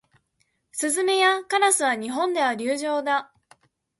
[0.71, 3.31] スズメやカラスは日本では留鳥だ。